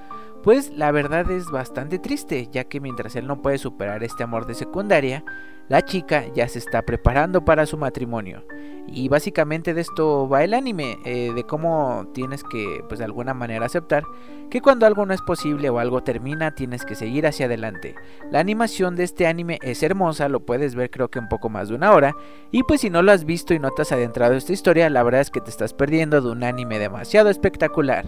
pues 0.43 0.71
la 0.71 0.91
verdad 0.91 1.31
es 1.31 1.51
bastante 1.51 1.99
triste, 1.99 2.49
ya 2.51 2.65
que 2.65 2.81
mientras 2.81 3.15
él 3.17 3.27
no 3.27 3.43
puede 3.43 3.59
superar 3.59 4.03
este 4.03 4.23
amor 4.23 4.47
de 4.47 4.55
secundaria, 4.55 5.25
la 5.71 5.85
chica 5.85 6.25
ya 6.35 6.49
se 6.49 6.59
está 6.59 6.83
preparando 6.83 7.45
para 7.45 7.65
su 7.65 7.79
matrimonio. 7.79 8.45
Y 8.89 9.09
básicamente 9.09 9.73
de 9.73 9.83
esto 9.83 10.29
va 10.29 10.43
el 10.43 10.53
anime, 10.53 10.99
eh, 11.05 11.31
de 11.33 11.45
cómo 11.45 12.09
tienes 12.13 12.43
que, 12.43 12.83
pues 12.89 12.99
de 12.99 13.05
alguna 13.05 13.35
manera 13.35 13.67
aceptar 13.67 14.03
que 14.51 14.61
cuando 14.61 14.85
algo 14.85 15.07
no 15.07 15.15
es 15.15 15.23
posible 15.23 15.71
o 15.71 15.79
algo 15.79 16.03
termina, 16.03 16.57
tienes 16.57 16.85
que 16.85 16.97
seguir 16.97 17.25
hacia 17.25 17.47
adelante. 17.47 17.95
La 18.33 18.41
animación 18.41 18.97
de 18.97 19.05
este 19.05 19.29
anime 19.29 19.61
es 19.63 19.85
hermosa, 19.85 20.29
lo 20.29 20.41
puedes 20.41 20.75
ver 20.75 20.91
creo 20.91 21.09
que 21.09 21.21
un 21.21 21.29
poco 21.29 21.49
más 21.49 21.69
de 21.69 21.77
una 21.77 21.93
hora. 21.93 22.17
Y 22.51 22.65
pues 22.65 22.81
si 22.81 22.91
no 22.91 23.03
lo 23.03 23.13
has 23.13 23.25
visto 23.25 23.55
y 23.55 23.61
no 23.61 23.71
te 23.71 23.83
has 23.83 23.93
adentrado 23.93 24.33
en 24.33 24.39
esta 24.39 24.53
historia, 24.53 24.91
la 24.91 25.05
verdad 25.05 25.21
es 25.21 25.31
que 25.31 25.41
te 25.41 25.51
estás 25.51 25.73
perdiendo 25.73 26.21
de 26.21 26.33
un 26.33 26.43
anime 26.43 26.81
demasiado 26.81 27.31
espectacular. 27.31 28.07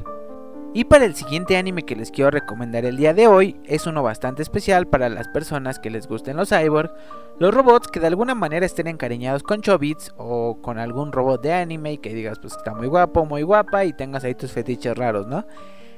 Y 0.75 0.85
para 0.85 1.05
el 1.05 1.15
siguiente 1.15 1.59
anime 1.59 1.83
que 1.83 1.95
les 1.95 2.11
quiero 2.11 2.31
recomendar 2.31 2.87
el 2.87 2.97
día 2.97 3.13
de 3.13 3.27
hoy, 3.27 3.57
es 3.65 3.87
uno 3.87 4.03
bastante 4.03 4.41
especial 4.41 4.87
para 4.87 5.11
las 5.11 5.29
personas 5.29 5.79
que 5.79 5.91
les 5.91 6.07
gusten 6.07 6.39
los 6.39 6.49
cyborg, 6.49 6.91
los 7.39 7.53
robots 7.53 7.89
que 7.89 8.01
de 8.01 8.07
alguna 8.07 8.35
manera 8.35 8.65
estén 8.65 8.87
encariñados 8.87 9.43
con 9.43 9.61
Chobits 9.61 10.15
o 10.17 10.63
con 10.63 10.79
algún 10.79 11.13
robot 11.13 11.43
de 11.43 11.53
anime 11.53 11.93
y 11.93 11.99
que 11.99 12.15
digas 12.15 12.39
pues 12.39 12.55
está 12.57 12.73
muy 12.75 12.87
guapo, 12.87 13.27
muy 13.27 13.43
guapa 13.43 13.85
y 13.85 13.93
tengas 13.93 14.25
ahí 14.25 14.35
tus 14.35 14.53
fetiches 14.53 14.97
raros, 14.97 15.27
¿no? 15.27 15.45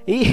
Y, 0.07 0.27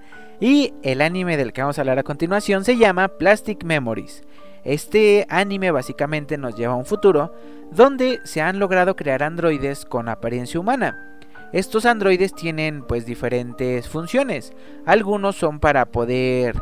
y 0.40 0.74
el 0.82 1.00
anime 1.00 1.38
del 1.38 1.54
que 1.54 1.62
vamos 1.62 1.78
a 1.78 1.80
hablar 1.80 1.98
a 1.98 2.02
continuación 2.02 2.66
se 2.66 2.76
llama 2.76 3.08
Plastic 3.08 3.64
Memories. 3.64 4.22
Este 4.64 5.24
anime 5.30 5.70
básicamente 5.70 6.36
nos 6.36 6.56
lleva 6.56 6.74
a 6.74 6.76
un 6.76 6.84
futuro 6.84 7.32
donde 7.72 8.20
se 8.24 8.42
han 8.42 8.58
logrado 8.58 8.96
crear 8.96 9.22
androides 9.22 9.86
con 9.86 10.10
apariencia 10.10 10.60
humana 10.60 11.17
estos 11.52 11.86
androides 11.86 12.34
tienen 12.34 12.82
pues 12.82 13.06
diferentes 13.06 13.88
funciones. 13.88 14.52
Algunos 14.86 15.36
son 15.36 15.60
para 15.60 15.86
poder 15.86 16.60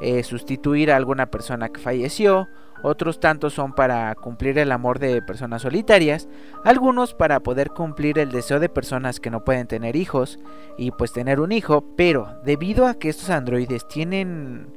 eh, 0.00 0.22
sustituir 0.22 0.92
a 0.92 0.96
alguna 0.96 1.26
persona 1.26 1.68
que 1.70 1.80
falleció, 1.80 2.48
otros 2.82 3.18
tantos 3.18 3.54
son 3.54 3.72
para 3.72 4.14
cumplir 4.14 4.58
el 4.58 4.70
amor 4.70 5.00
de 5.00 5.20
personas 5.22 5.62
solitarias, 5.62 6.28
algunos 6.64 7.14
para 7.14 7.40
poder 7.40 7.70
cumplir 7.70 8.20
el 8.20 8.30
deseo 8.30 8.60
de 8.60 8.68
personas 8.68 9.18
que 9.18 9.30
no 9.30 9.44
pueden 9.44 9.66
tener 9.66 9.96
hijos 9.96 10.38
y 10.76 10.92
pues 10.92 11.12
tener 11.12 11.40
un 11.40 11.50
hijo, 11.50 11.84
pero 11.96 12.38
debido 12.44 12.86
a 12.86 12.94
que 12.94 13.08
estos 13.08 13.30
androides 13.30 13.88
tienen 13.88 14.68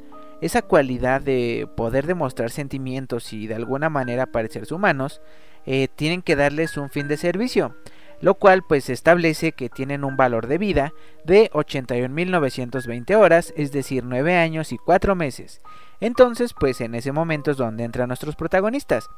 esa 0.41 0.63
cualidad 0.63 1.21
de 1.21 1.69
poder 1.77 2.07
demostrar 2.07 2.49
sentimientos 2.49 3.31
y 3.31 3.45
de 3.45 3.53
alguna 3.53 3.91
manera 3.91 4.25
parecerse 4.25 4.73
humanos, 4.73 5.21
eh, 5.67 5.87
tienen 5.95 6.23
que 6.23 6.35
darles 6.35 6.77
un 6.77 6.89
fin 6.89 7.07
de 7.07 7.17
servicio 7.17 7.75
lo 8.21 8.35
cual 8.35 8.63
pues 8.63 8.89
establece 8.89 9.51
que 9.51 9.69
tienen 9.69 10.03
un 10.03 10.15
valor 10.15 10.47
de 10.47 10.57
vida 10.57 10.93
de 11.25 11.49
81.920 11.51 13.15
horas, 13.15 13.53
es 13.57 13.71
decir, 13.71 14.03
9 14.05 14.37
años 14.37 14.71
y 14.71 14.77
4 14.77 15.15
meses. 15.15 15.61
Entonces 15.99 16.53
pues 16.53 16.81
en 16.81 16.95
ese 16.95 17.11
momento 17.11 17.51
es 17.51 17.57
donde 17.57 17.83
entran 17.83 18.07
nuestros 18.07 18.35
protagonistas 18.35 19.09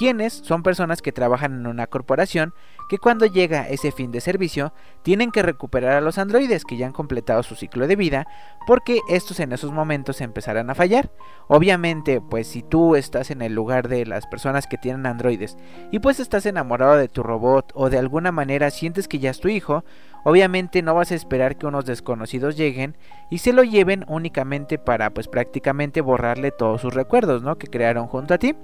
quienes 0.00 0.32
son 0.32 0.62
personas 0.62 1.02
que 1.02 1.12
trabajan 1.12 1.52
en 1.52 1.66
una 1.66 1.86
corporación 1.86 2.54
que 2.88 2.96
cuando 2.96 3.26
llega 3.26 3.68
ese 3.68 3.92
fin 3.92 4.10
de 4.10 4.22
servicio 4.22 4.72
tienen 5.02 5.30
que 5.30 5.42
recuperar 5.42 5.92
a 5.92 6.00
los 6.00 6.16
androides 6.16 6.64
que 6.64 6.78
ya 6.78 6.86
han 6.86 6.94
completado 6.94 7.42
su 7.42 7.54
ciclo 7.54 7.86
de 7.86 7.96
vida 7.96 8.26
porque 8.66 9.00
estos 9.10 9.40
en 9.40 9.52
esos 9.52 9.72
momentos 9.72 10.22
empezarán 10.22 10.70
a 10.70 10.74
fallar. 10.74 11.10
Obviamente, 11.48 12.22
pues 12.22 12.46
si 12.46 12.62
tú 12.62 12.96
estás 12.96 13.30
en 13.30 13.42
el 13.42 13.52
lugar 13.52 13.88
de 13.88 14.06
las 14.06 14.26
personas 14.26 14.66
que 14.66 14.78
tienen 14.78 15.04
androides 15.04 15.58
y 15.90 15.98
pues 15.98 16.18
estás 16.18 16.46
enamorado 16.46 16.96
de 16.96 17.08
tu 17.08 17.22
robot 17.22 17.70
o 17.74 17.90
de 17.90 17.98
alguna 17.98 18.32
manera 18.32 18.70
sientes 18.70 19.06
que 19.06 19.18
ya 19.18 19.28
es 19.28 19.40
tu 19.40 19.48
hijo, 19.48 19.84
obviamente 20.24 20.80
no 20.80 20.94
vas 20.94 21.12
a 21.12 21.14
esperar 21.14 21.58
que 21.58 21.66
unos 21.66 21.84
desconocidos 21.84 22.56
lleguen 22.56 22.96
y 23.30 23.36
se 23.36 23.52
lo 23.52 23.64
lleven 23.64 24.06
únicamente 24.08 24.78
para 24.78 25.10
pues 25.10 25.28
prácticamente 25.28 26.00
borrarle 26.00 26.52
todos 26.52 26.80
sus 26.80 26.94
recuerdos, 26.94 27.42
¿no? 27.42 27.58
que 27.58 27.66
crearon 27.66 28.06
junto 28.06 28.32
a 28.32 28.38
ti. 28.38 28.56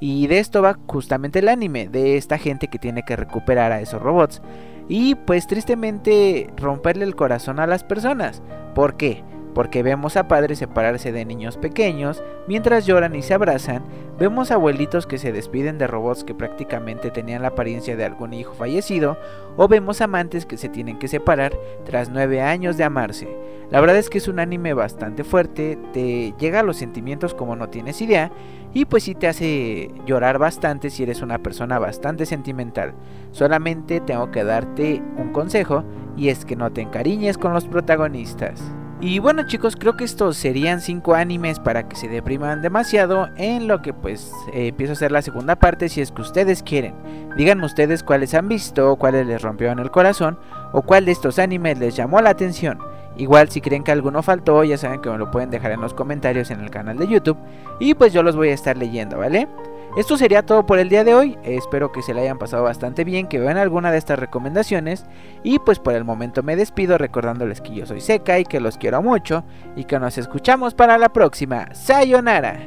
Y 0.00 0.26
de 0.26 0.38
esto 0.38 0.62
va 0.62 0.78
justamente 0.86 1.40
el 1.40 1.48
anime, 1.48 1.88
de 1.88 2.16
esta 2.16 2.38
gente 2.38 2.68
que 2.68 2.78
tiene 2.78 3.04
que 3.04 3.16
recuperar 3.16 3.70
a 3.70 3.80
esos 3.80 4.00
robots. 4.00 4.40
Y 4.88 5.14
pues 5.14 5.46
tristemente 5.46 6.50
romperle 6.56 7.04
el 7.04 7.14
corazón 7.14 7.60
a 7.60 7.66
las 7.66 7.84
personas. 7.84 8.42
¿Por 8.74 8.96
qué? 8.96 9.22
Porque 9.54 9.82
vemos 9.82 10.16
a 10.16 10.28
padres 10.28 10.58
separarse 10.58 11.12
de 11.12 11.24
niños 11.24 11.56
pequeños 11.56 12.22
mientras 12.46 12.86
lloran 12.86 13.14
y 13.14 13.22
se 13.22 13.34
abrazan, 13.34 13.82
vemos 14.18 14.50
abuelitos 14.50 15.06
que 15.06 15.18
se 15.18 15.32
despiden 15.32 15.78
de 15.78 15.86
robots 15.86 16.24
que 16.24 16.34
prácticamente 16.34 17.10
tenían 17.10 17.42
la 17.42 17.48
apariencia 17.48 17.96
de 17.96 18.04
algún 18.04 18.32
hijo 18.32 18.54
fallecido, 18.54 19.16
o 19.56 19.68
vemos 19.68 20.00
amantes 20.00 20.46
que 20.46 20.56
se 20.56 20.68
tienen 20.68 20.98
que 20.98 21.08
separar 21.08 21.52
tras 21.84 22.10
nueve 22.10 22.40
años 22.40 22.76
de 22.76 22.84
amarse. 22.84 23.28
La 23.70 23.80
verdad 23.80 23.96
es 23.96 24.10
que 24.10 24.18
es 24.18 24.28
un 24.28 24.40
anime 24.40 24.74
bastante 24.74 25.24
fuerte, 25.24 25.78
te 25.92 26.34
llega 26.38 26.60
a 26.60 26.64
los 26.64 26.76
sentimientos 26.76 27.34
como 27.34 27.56
no 27.56 27.68
tienes 27.68 28.00
idea, 28.00 28.32
y 28.72 28.84
pues 28.84 29.04
sí 29.04 29.14
te 29.14 29.28
hace 29.28 29.90
llorar 30.06 30.38
bastante 30.38 30.90
si 30.90 31.02
eres 31.02 31.22
una 31.22 31.38
persona 31.38 31.78
bastante 31.78 32.26
sentimental. 32.26 32.94
Solamente 33.32 34.00
tengo 34.00 34.30
que 34.30 34.44
darte 34.44 35.02
un 35.16 35.32
consejo, 35.32 35.84
y 36.16 36.28
es 36.28 36.44
que 36.44 36.56
no 36.56 36.72
te 36.72 36.82
encariñes 36.82 37.38
con 37.38 37.52
los 37.52 37.66
protagonistas. 37.66 38.60
Y 39.02 39.18
bueno 39.18 39.44
chicos, 39.44 39.76
creo 39.76 39.96
que 39.96 40.04
estos 40.04 40.36
serían 40.36 40.82
5 40.82 41.14
animes 41.14 41.58
para 41.58 41.88
que 41.88 41.96
se 41.96 42.06
depriman 42.06 42.60
demasiado 42.60 43.30
en 43.36 43.66
lo 43.66 43.80
que 43.80 43.94
pues 43.94 44.30
eh, 44.52 44.68
empiezo 44.68 44.92
a 44.92 44.96
hacer 44.96 45.10
la 45.10 45.22
segunda 45.22 45.56
parte 45.56 45.88
si 45.88 46.02
es 46.02 46.12
que 46.12 46.20
ustedes 46.20 46.62
quieren. 46.62 46.94
Díganme 47.34 47.64
ustedes 47.64 48.02
cuáles 48.02 48.34
han 48.34 48.48
visto, 48.48 48.96
cuáles 48.96 49.26
les 49.26 49.40
rompió 49.40 49.72
en 49.72 49.78
el 49.78 49.90
corazón 49.90 50.38
o 50.72 50.82
cuál 50.82 51.06
de 51.06 51.12
estos 51.12 51.38
animes 51.38 51.78
les 51.78 51.96
llamó 51.96 52.20
la 52.20 52.28
atención. 52.28 52.78
Igual 53.16 53.48
si 53.48 53.62
creen 53.62 53.84
que 53.84 53.92
alguno 53.92 54.22
faltó 54.22 54.64
ya 54.64 54.76
saben 54.76 55.00
que 55.00 55.08
me 55.08 55.16
lo 55.16 55.30
pueden 55.30 55.48
dejar 55.48 55.72
en 55.72 55.80
los 55.80 55.94
comentarios 55.94 56.50
en 56.50 56.60
el 56.60 56.70
canal 56.70 56.98
de 56.98 57.08
YouTube 57.08 57.38
y 57.78 57.94
pues 57.94 58.12
yo 58.12 58.22
los 58.22 58.36
voy 58.36 58.50
a 58.50 58.54
estar 58.54 58.76
leyendo, 58.76 59.16
¿vale? 59.16 59.48
Esto 59.96 60.16
sería 60.16 60.46
todo 60.46 60.66
por 60.66 60.78
el 60.78 60.88
día 60.88 61.02
de 61.02 61.14
hoy, 61.14 61.36
espero 61.42 61.90
que 61.90 62.02
se 62.02 62.14
le 62.14 62.20
hayan 62.20 62.38
pasado 62.38 62.62
bastante 62.62 63.02
bien, 63.02 63.26
que 63.26 63.40
vean 63.40 63.56
alguna 63.56 63.90
de 63.90 63.98
estas 63.98 64.20
recomendaciones 64.20 65.04
y 65.42 65.58
pues 65.58 65.80
por 65.80 65.94
el 65.94 66.04
momento 66.04 66.44
me 66.44 66.54
despido 66.54 66.96
recordándoles 66.96 67.60
que 67.60 67.74
yo 67.74 67.86
soy 67.86 68.00
Seca 68.00 68.38
y 68.38 68.44
que 68.44 68.60
los 68.60 68.78
quiero 68.78 69.02
mucho 69.02 69.44
y 69.74 69.84
que 69.84 69.98
nos 69.98 70.16
escuchamos 70.16 70.74
para 70.74 70.96
la 70.96 71.08
próxima. 71.08 71.74
Sayonara. 71.74 72.60